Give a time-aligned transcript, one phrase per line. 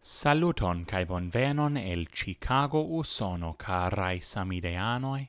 [0.00, 5.28] Saluton kai bonvenon el Chicago Usono carai samideanoi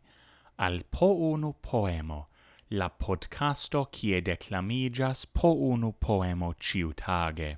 [0.60, 2.28] al po unu poemo
[2.72, 7.58] la podcasto kie declamigas po unu poemo ciutage.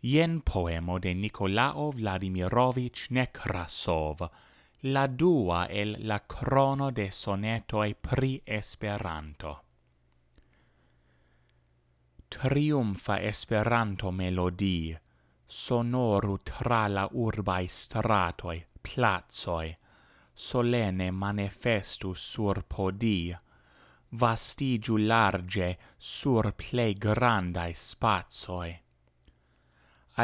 [0.00, 4.30] Jen poemo de Nikolao Vladimirovich Nekrasov,
[4.84, 9.60] la dua el la crono de sonetoi pri Esperanto.
[12.30, 14.98] Triumfa Esperanto melodie,
[15.52, 19.76] sonoru tra la urbae stratoi, plazoi,
[20.32, 23.36] solene manifestu sur podi,
[24.08, 28.72] vastigiu large sur plei grandai spazoi.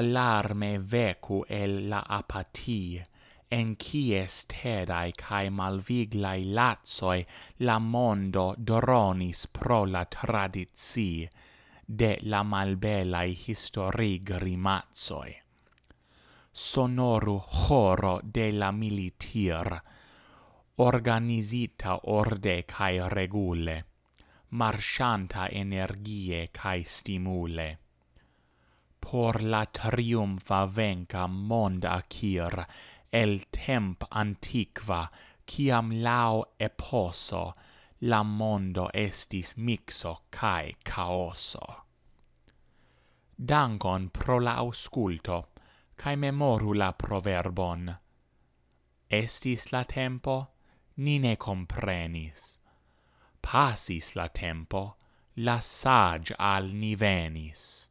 [0.01, 3.05] Allarme vecu el la apatie,
[3.51, 7.21] en cies tedae cae malviglai lazoi
[7.69, 11.29] la mondo dronis pro la tradizie,
[11.89, 15.33] de la malbelai histori grimazoi.
[16.53, 17.39] Sonoru
[17.69, 19.81] horo de la militir,
[20.77, 23.85] organizita orde cae regule,
[24.51, 27.79] marchanta energie cae stimule.
[29.01, 32.67] Por la triumfa venca mond acir,
[33.11, 35.09] el temp antiqua,
[35.47, 37.53] ciam lao eposo,
[38.01, 41.85] la mondo estis mixo cae caoso.
[43.37, 45.47] Dankon pro la ausculto,
[45.97, 47.97] cae memoru la proverbon.
[49.11, 50.49] Estis la tempo,
[50.97, 52.59] ni ne comprenis.
[53.43, 54.97] Pasis la tempo,
[55.37, 57.89] la sage al ni venis.